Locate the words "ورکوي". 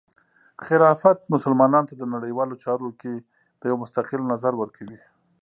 4.57-4.99